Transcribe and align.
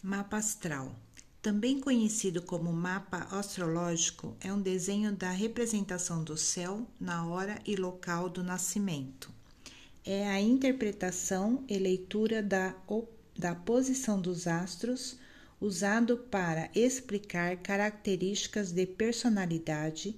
Mapa 0.00 0.36
astral. 0.36 0.94
Também 1.42 1.80
conhecido 1.80 2.40
como 2.40 2.72
mapa 2.72 3.26
astrológico, 3.32 4.36
é 4.40 4.52
um 4.52 4.62
desenho 4.62 5.10
da 5.10 5.32
representação 5.32 6.22
do 6.22 6.36
céu 6.36 6.86
na 7.00 7.26
hora 7.26 7.58
e 7.66 7.74
local 7.74 8.28
do 8.28 8.44
nascimento. 8.44 9.28
É 10.04 10.28
a 10.28 10.40
interpretação 10.40 11.64
e 11.68 11.76
leitura 11.78 12.40
da, 12.40 12.76
da 13.36 13.56
posição 13.56 14.20
dos 14.20 14.46
astros 14.46 15.16
usado 15.60 16.16
para 16.16 16.70
explicar 16.76 17.56
características 17.56 18.70
de 18.70 18.86
personalidade, 18.86 20.14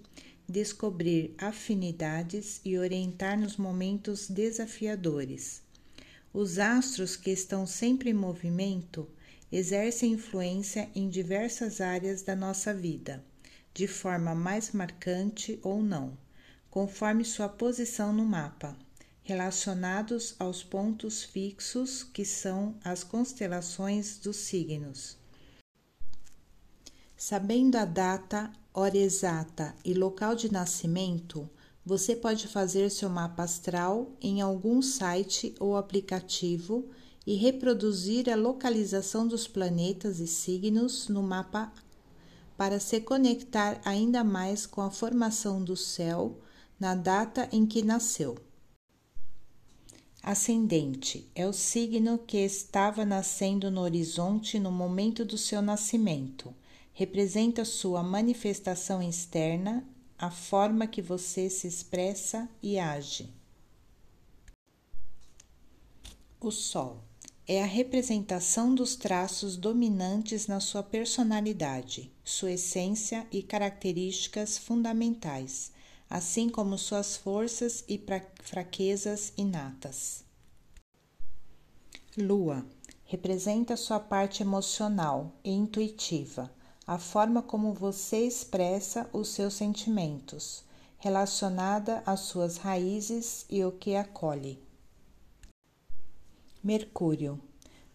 descobrir 0.47 1.35
afinidades 1.39 2.61
e 2.67 2.77
orientar 2.77 3.41
nos 3.41 3.57
momentos 3.57 4.29
desafiadores. 4.29 5.63
Os 6.35 6.59
astros 6.59 7.17
que 7.17 7.31
estão 7.31 7.67
sempre 7.67 8.11
em 8.11 8.15
movimento 8.15 9.09
exercem 9.51 10.13
influência 10.13 10.89
em 10.95 11.09
diversas 11.09 11.81
áreas 11.81 12.23
da 12.23 12.37
nossa 12.37 12.73
vida, 12.73 13.25
de 13.75 13.87
forma 13.87 14.35
mais 14.35 14.73
marcante 14.73 15.59
ou 15.63 15.83
não, 15.83 16.17
conforme 16.71 17.25
sua 17.25 17.49
posição 17.49 18.13
no 18.13 18.25
mapa, 18.25 18.77
relacionados 19.23 20.35
aos 20.39 20.63
pontos 20.63 21.23
fixos 21.23 22.03
que 22.03 22.25
são 22.25 22.75
as 22.85 23.03
constelações 23.03 24.19
dos 24.19 24.37
signos. 24.37 25.19
Sabendo 27.17 27.77
a 27.77 27.85
data, 27.85 28.51
hora 28.73 28.97
exata 28.97 29.75
e 29.85 29.93
local 29.93 30.35
de 30.35 30.51
nascimento, 30.51 31.51
você 31.85 32.15
pode 32.15 32.49
fazer 32.49 32.91
seu 32.91 33.09
mapa 33.09 33.43
astral 33.43 34.11
em 34.21 34.41
algum 34.41 34.81
site 34.81 35.55
ou 35.59 35.77
aplicativo 35.77 36.89
e 37.31 37.37
reproduzir 37.37 38.29
a 38.29 38.35
localização 38.35 39.25
dos 39.25 39.47
planetas 39.47 40.19
e 40.19 40.27
signos 40.27 41.07
no 41.07 41.23
mapa 41.23 41.73
para 42.57 42.81
se 42.81 43.01
conectar 43.01 43.81
ainda 43.85 44.25
mais 44.25 44.67
com 44.67 44.81
a 44.81 44.91
formação 44.91 45.63
do 45.63 45.77
céu 45.77 46.41
na 46.77 46.97
data 46.97 47.49
em 47.53 47.65
que 47.65 47.85
nasceu. 47.85 48.37
Ascendente 50.21 51.31
é 51.33 51.47
o 51.47 51.53
signo 51.53 52.19
que 52.19 52.39
estava 52.39 53.05
nascendo 53.05 53.71
no 53.71 53.83
horizonte 53.83 54.59
no 54.59 54.73
momento 54.73 55.25
do 55.25 55.39
seu 55.39 55.63
nascimento. 55.63 56.53
Representa 56.93 57.65
sua 57.65 58.03
manifestação 58.03 59.01
externa, 59.01 59.85
a 60.19 60.33
forma 60.33 60.85
que 60.89 61.01
você 61.01 61.49
se 61.49 61.69
expressa 61.69 62.49
e 62.61 62.77
age. 62.77 63.33
O 66.41 66.51
Sol 66.51 67.05
é 67.53 67.61
a 67.61 67.67
representação 67.67 68.73
dos 68.73 68.95
traços 68.95 69.57
dominantes 69.57 70.47
na 70.47 70.61
sua 70.61 70.85
personalidade, 70.85 72.09
sua 72.23 72.53
essência 72.53 73.27
e 73.33 73.43
características 73.43 74.57
fundamentais, 74.57 75.73
assim 76.09 76.49
como 76.49 76.79
suas 76.79 77.17
forças 77.17 77.83
e 77.89 78.01
fraquezas 78.45 79.33
inatas. 79.37 80.23
Lua 82.17 82.65
representa 83.03 83.77
sua 83.77 83.99
parte 83.99 84.45
emocional 84.45 85.33
e 85.43 85.51
intuitiva, 85.51 86.49
a 86.87 87.01
forma 87.01 87.43
como 87.43 87.75
você 87.75 88.29
expressa 88.29 89.11
os 89.13 89.27
seus 89.31 89.55
sentimentos, 89.55 90.63
relacionada 90.99 92.01
às 92.07 92.21
suas 92.21 92.59
raízes 92.59 93.45
e 93.51 93.65
o 93.65 93.73
que 93.73 93.97
acolhe. 93.97 94.70
Mercúrio 96.63 97.41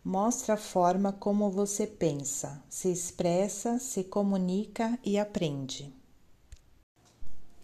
mostra 0.03 0.55
a 0.55 0.57
forma 0.57 1.11
como 1.11 1.49
você 1.49 1.85
pensa, 1.87 2.63
se 2.69 2.91
expressa, 2.91 3.79
se 3.79 4.03
comunica 4.03 4.99
e 5.03 5.17
aprende. 5.17 5.93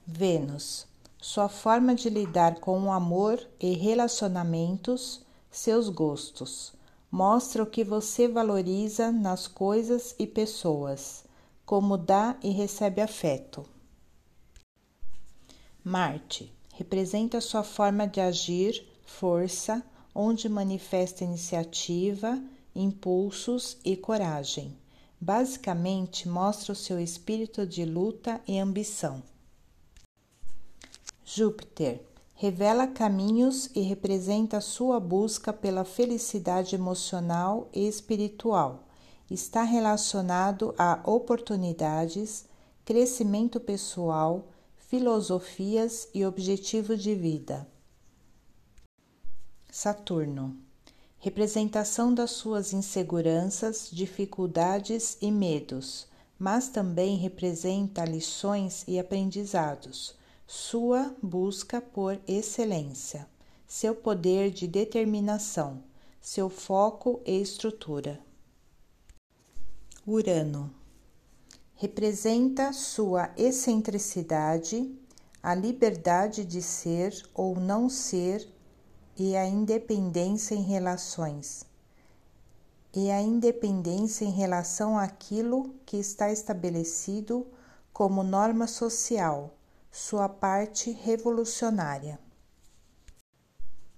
Vênus 0.06 0.88
sua 1.22 1.48
forma 1.48 1.94
de 1.94 2.10
lidar 2.10 2.60
com 2.60 2.82
o 2.82 2.92
amor 2.92 3.48
e 3.60 3.74
relacionamentos, 3.76 5.24
seus 5.52 5.88
gostos. 5.88 6.74
Mostra 7.12 7.62
o 7.62 7.68
que 7.68 7.84
você 7.84 8.28
valoriza 8.28 9.12
nas 9.12 9.48
coisas 9.48 10.16
e 10.18 10.26
pessoas, 10.26 11.24
como 11.64 11.96
dá 11.96 12.36
e 12.42 12.50
recebe 12.50 13.02
afeto. 13.02 13.64
Marte 15.84 16.52
representa 16.74 17.40
sua 17.40 17.64
forma 17.64 18.08
de 18.08 18.20
agir, 18.20 18.84
força, 19.06 19.86
onde 20.14 20.50
manifesta 20.50 21.24
iniciativa, 21.24 22.42
impulsos 22.76 23.78
e 23.84 23.96
coragem. 23.96 24.78
Basicamente, 25.20 26.28
mostra 26.28 26.74
o 26.74 26.76
seu 26.76 27.00
espírito 27.00 27.66
de 27.66 27.86
luta 27.86 28.42
e 28.48 28.58
ambição. 28.58 29.22
Júpiter 31.24 32.02
revela 32.34 32.88
caminhos 32.88 33.70
e 33.76 33.82
representa 33.82 34.60
sua 34.60 35.00
busca 35.00 35.54
pela 35.54 35.86
felicidade 35.86 36.74
emocional 36.74 37.70
e 37.72 37.88
espiritual. 37.88 38.88
Está 39.30 39.62
relacionado 39.62 40.74
a 40.78 41.00
oportunidades, 41.06 42.46
crescimento 42.84 43.60
pessoal, 43.60 44.48
filosofias 44.76 46.10
e 46.14 46.26
objetivos 46.26 47.02
de 47.02 47.14
vida. 47.14 47.68
Saturno. 49.72 50.58
Representação 51.18 52.14
das 52.14 52.32
suas 52.32 52.74
inseguranças, 52.74 53.88
dificuldades 53.90 55.18
e 55.22 55.32
medos, 55.32 56.08
mas 56.38 56.68
também 56.68 57.16
representa 57.16 58.04
lições 58.04 58.84
e 58.86 59.00
aprendizados, 59.00 60.14
sua 60.46 61.16
busca 61.24 61.80
por 61.80 62.20
excelência, 62.28 63.26
seu 63.66 63.96
poder 63.96 64.52
de 64.52 64.68
determinação, 64.68 65.82
seu 66.20 66.50
foco 66.50 67.22
e 67.26 67.42
estrutura. 67.42 68.20
Urano. 70.06 70.70
Representa 71.76 72.74
sua 72.74 73.32
excentricidade, 73.38 74.94
a 75.42 75.56
liberdade 75.56 76.44
de 76.44 76.62
ser 76.62 77.26
ou 77.34 77.56
não 77.58 77.88
ser 77.88 78.46
e 79.18 79.36
a 79.36 79.46
independência 79.46 80.56
em 80.56 80.64
relações 80.64 81.66
e 82.94 83.10
a 83.10 83.22
independência 83.22 84.26
em 84.26 84.32
relação 84.32 84.98
àquilo 84.98 85.74
que 85.86 85.98
está 85.98 86.32
estabelecido 86.32 87.48
como 87.94 88.24
norma 88.24 88.68
social, 88.68 89.56
sua 89.90 90.28
parte 90.28 90.92
revolucionária. 90.92 92.20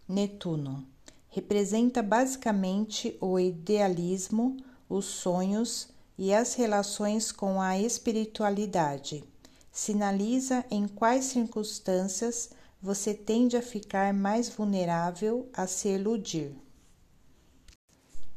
Netuno 0.07 0.85
representa 1.29 2.03
basicamente 2.03 3.18
o 3.19 3.40
idealismo, 3.40 4.57
os 4.88 5.06
sonhos 5.06 5.90
e 6.16 6.31
as 6.31 6.53
relações 6.53 7.31
com 7.31 7.59
a 7.59 7.79
espiritualidade. 7.79 9.23
Sinaliza 9.72 10.63
em 10.69 10.88
quais 10.88 11.25
circunstâncias 11.25 12.52
você 12.83 13.13
tende 13.13 13.55
a 13.55 13.61
ficar 13.61 14.13
mais 14.13 14.49
vulnerável 14.49 15.49
a 15.53 15.66
se 15.66 15.88
iludir. 15.88 16.53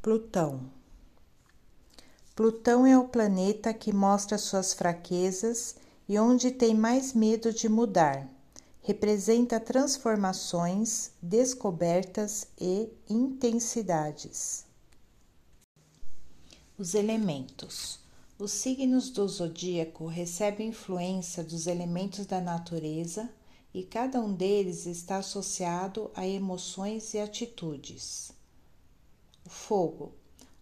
Plutão 0.00 0.70
Plutão 2.36 2.86
é 2.86 2.96
o 2.96 3.08
planeta 3.08 3.74
que 3.74 3.92
mostra 3.92 4.38
suas 4.38 4.72
fraquezas 4.72 5.74
e 6.08 6.16
onde 6.16 6.52
tem 6.52 6.76
mais 6.76 7.12
medo 7.12 7.52
de 7.52 7.68
mudar. 7.68 8.28
Representa 8.82 9.58
transformações, 9.58 11.10
descobertas 11.20 12.46
e 12.56 12.88
intensidades. 13.10 14.64
Os 16.78 16.94
elementos. 16.94 17.98
Os 18.38 18.52
signos 18.52 19.10
do 19.10 19.26
zodíaco 19.26 20.06
recebem 20.06 20.68
influência 20.68 21.42
dos 21.42 21.66
elementos 21.66 22.26
da 22.26 22.40
natureza 22.40 23.28
e 23.76 23.82
cada 23.82 24.18
um 24.18 24.32
deles 24.32 24.86
está 24.86 25.18
associado 25.18 26.10
a 26.14 26.26
emoções 26.26 27.12
e 27.12 27.18
atitudes. 27.18 28.32
O 29.44 29.50
fogo. 29.50 30.14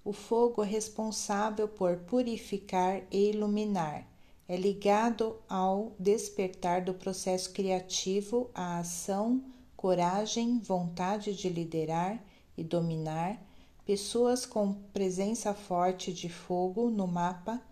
O 0.05 0.12
fogo 0.12 0.64
é 0.64 0.66
responsável 0.66 1.69
por 1.69 1.96
purificar 1.99 3.02
e 3.12 3.31
iluminar. 3.31 4.05
É 4.49 4.56
ligado 4.56 5.37
ao 5.49 5.93
despertar 5.96 6.84
do 6.84 6.93
processo 6.93 7.52
criativo, 7.52 8.50
à 8.52 8.78
ação, 8.78 9.44
coragem, 9.76 10.58
vontade 10.58 11.37
de 11.37 11.49
liderar 11.49 12.20
e 12.58 12.64
dominar. 12.64 13.40
Pessoas 13.87 14.44
com 14.44 14.75
presença 14.93 15.55
forte 15.55 16.12
de 16.12 16.28
fogo 16.28 16.90
no 16.90 17.06
mapa 17.06 17.62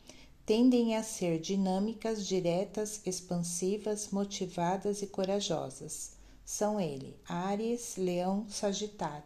tendem 0.47 0.97
a 0.97 1.03
ser 1.03 1.39
dinâmicas, 1.41 2.27
diretas, 2.27 3.01
expansivas, 3.07 4.09
motivadas 4.11 5.03
e 5.03 5.07
corajosas. 5.07 6.13
São 6.45 6.81
ele, 6.81 7.17
Áries, 7.29 7.97
Leão, 7.97 8.47
Sagitário. 8.49 9.25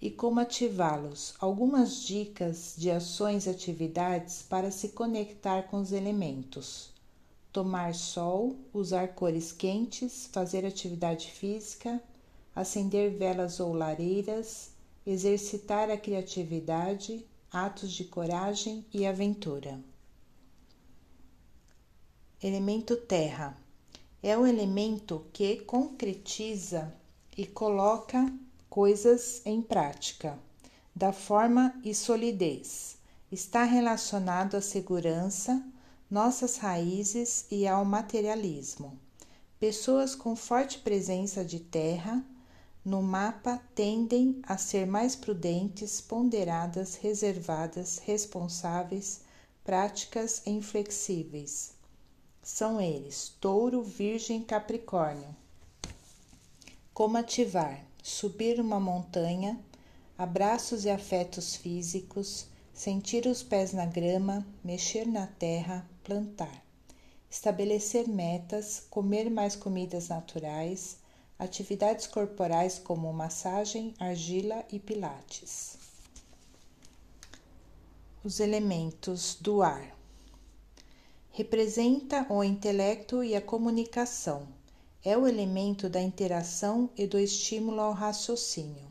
e 0.00 0.10
como 0.10 0.40
ativá-los. 0.40 1.34
Algumas 1.40 2.02
dicas 2.02 2.74
de 2.76 2.90
ações 2.90 3.46
e 3.46 3.50
atividades 3.50 4.42
para 4.42 4.70
se 4.70 4.90
conectar 4.90 5.64
com 5.64 5.78
os 5.80 5.92
elementos: 5.92 6.90
tomar 7.52 7.94
sol, 7.94 8.56
usar 8.72 9.08
cores 9.08 9.52
quentes, 9.52 10.28
fazer 10.32 10.64
atividade 10.64 11.30
física, 11.30 12.00
acender 12.54 13.12
velas 13.16 13.60
ou 13.60 13.72
lareiras, 13.72 14.70
exercitar 15.06 15.90
a 15.90 15.96
criatividade, 15.96 17.24
atos 17.52 17.92
de 17.92 18.04
coragem 18.04 18.84
e 18.92 19.06
aventura. 19.06 19.80
Elemento 22.42 22.96
terra 22.96 23.56
é 24.22 24.36
o 24.36 24.46
elemento 24.46 25.26
que 25.32 25.56
concretiza 25.56 26.94
e 27.36 27.46
coloca 27.46 28.32
coisas 28.68 29.40
em 29.44 29.62
prática, 29.62 30.38
da 30.94 31.12
forma 31.12 31.74
e 31.82 31.94
solidez. 31.94 32.98
Está 33.30 33.64
relacionado 33.64 34.56
à 34.56 34.60
segurança, 34.60 35.64
nossas 36.10 36.56
raízes 36.56 37.46
e 37.50 37.66
ao 37.66 37.84
materialismo. 37.84 38.98
Pessoas 39.58 40.14
com 40.14 40.36
forte 40.36 40.78
presença 40.78 41.44
de 41.44 41.60
terra 41.60 42.24
no 42.84 43.02
mapa 43.02 43.62
tendem 43.74 44.40
a 44.42 44.56
ser 44.56 44.86
mais 44.86 45.14
prudentes, 45.14 46.00
ponderadas, 46.00 46.96
reservadas, 46.96 47.98
responsáveis, 47.98 49.20
práticas 49.64 50.42
e 50.46 50.50
inflexíveis. 50.50 51.72
São 52.42 52.80
eles: 52.80 53.34
Touro, 53.40 53.82
Virgem, 53.82 54.42
Capricórnio. 54.42 55.34
Como 56.94 57.16
ativar? 57.16 57.88
subir 58.02 58.58
uma 58.58 58.80
montanha, 58.80 59.60
abraços 60.16 60.84
e 60.84 60.90
afetos 60.90 61.54
físicos, 61.54 62.46
sentir 62.72 63.26
os 63.26 63.42
pés 63.42 63.72
na 63.72 63.84
grama, 63.84 64.46
mexer 64.64 65.06
na 65.06 65.26
terra, 65.26 65.88
plantar, 66.02 66.64
estabelecer 67.30 68.08
metas, 68.08 68.82
comer 68.88 69.30
mais 69.30 69.54
comidas 69.54 70.08
naturais, 70.08 70.96
atividades 71.38 72.06
corporais 72.06 72.78
como 72.78 73.12
massagem, 73.12 73.94
argila 73.98 74.64
e 74.72 74.80
pilates. 74.80 75.78
Os 78.24 78.40
elementos 78.40 79.36
do 79.40 79.62
ar 79.62 79.96
representa 81.30 82.26
o 82.28 82.42
intelecto 82.42 83.22
e 83.22 83.36
a 83.36 83.40
comunicação 83.40 84.48
é 85.04 85.16
o 85.16 85.26
elemento 85.26 85.88
da 85.88 86.02
interação 86.02 86.90
e 86.96 87.06
do 87.06 87.18
estímulo 87.18 87.80
ao 87.80 87.92
raciocínio. 87.92 88.88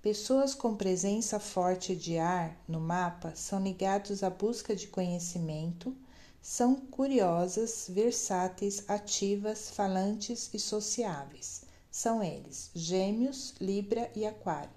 Pessoas 0.00 0.54
com 0.54 0.76
presença 0.76 1.40
forte 1.40 1.94
de 1.94 2.16
ar 2.16 2.56
no 2.66 2.80
mapa 2.80 3.34
são 3.34 3.62
ligados 3.62 4.22
à 4.22 4.30
busca 4.30 4.74
de 4.74 4.86
conhecimento, 4.86 5.94
são 6.40 6.76
curiosas, 6.76 7.86
versáteis, 7.90 8.88
ativas, 8.88 9.68
falantes 9.68 10.48
e 10.54 10.58
sociáveis. 10.58 11.68
São 11.90 12.22
eles: 12.22 12.70
Gêmeos, 12.74 13.54
Libra 13.60 14.10
e 14.14 14.24
Aquário. 14.24 14.70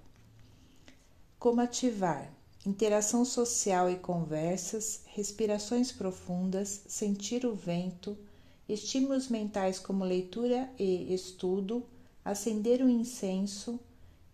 Como 1.38 1.60
ativar? 1.60 2.32
Interação 2.66 3.24
social 3.24 3.90
e 3.90 3.96
conversas, 3.96 5.02
respirações 5.06 5.92
profundas, 5.92 6.82
sentir 6.88 7.44
o 7.44 7.54
vento 7.54 8.16
estímulos 8.68 9.28
mentais 9.28 9.78
como 9.78 10.04
leitura 10.04 10.70
e 10.78 11.12
estudo, 11.12 11.84
acender 12.24 12.82
um 12.82 12.88
incenso, 12.88 13.78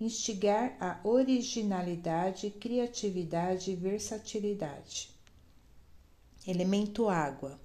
instigar 0.00 0.76
a 0.80 1.00
originalidade, 1.06 2.50
criatividade 2.50 3.72
e 3.72 3.76
versatilidade. 3.76 5.10
Elemento 6.46 7.08
água 7.08 7.60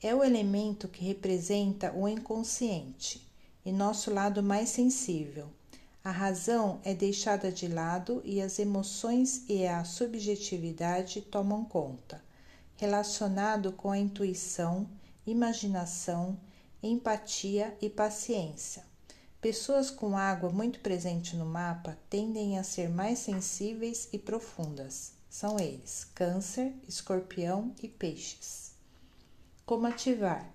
é 0.00 0.14
o 0.14 0.24
elemento 0.24 0.88
que 0.88 1.04
representa 1.04 1.92
o 1.92 2.08
inconsciente 2.08 3.29
e 3.70 3.72
nosso 3.72 4.12
lado 4.12 4.42
mais 4.42 4.68
sensível. 4.70 5.46
A 6.02 6.10
razão 6.10 6.80
é 6.82 6.92
deixada 6.92 7.52
de 7.52 7.68
lado 7.68 8.20
e 8.24 8.42
as 8.42 8.58
emoções 8.58 9.44
e 9.48 9.64
a 9.64 9.84
subjetividade 9.84 11.20
tomam 11.20 11.64
conta, 11.64 12.20
relacionado 12.76 13.70
com 13.70 13.92
a 13.92 13.98
intuição 13.98 14.88
imaginação, 15.24 16.36
empatia 16.82 17.76
e 17.80 17.88
paciência. 17.88 18.84
Pessoas 19.40 19.88
com 19.88 20.16
água 20.16 20.50
muito 20.50 20.80
presente 20.80 21.36
no 21.36 21.46
mapa 21.46 21.96
tendem 22.08 22.58
a 22.58 22.64
ser 22.64 22.88
mais 22.88 23.20
sensíveis 23.20 24.08
e 24.12 24.18
profundas. 24.18 25.12
São 25.30 25.60
eles: 25.60 26.08
Câncer, 26.12 26.74
Escorpião 26.88 27.72
e 27.80 27.86
Peixes. 27.86 28.72
Como 29.64 29.86
ativar? 29.86 30.50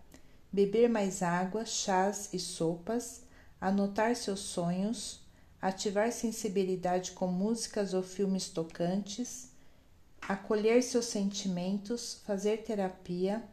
Beber 0.55 0.87
mais 0.87 1.21
água, 1.21 1.65
chás 1.65 2.29
e 2.31 2.39
sopas, 2.39 3.23
anotar 3.59 4.15
seus 4.15 4.39
sonhos, 4.39 5.19
ativar 5.61 6.09
sensibilidade 6.13 7.11
com 7.11 7.27
músicas 7.27 7.93
ou 7.93 8.01
filmes 8.01 8.47
tocantes, 8.47 9.49
acolher 10.21 10.81
seus 10.81 11.07
sentimentos, 11.07 12.21
fazer 12.25 12.63
terapia, 12.63 13.43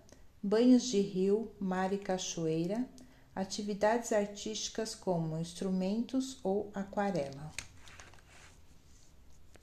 banhos 0.40 0.84
de 0.84 1.00
rio, 1.00 1.50
mar 1.58 1.92
e 1.92 1.98
cachoeira, 1.98 2.88
atividades 3.34 4.12
artísticas 4.12 4.94
como 4.94 5.36
instrumentos 5.36 6.38
ou 6.44 6.70
aquarela. 6.72 7.50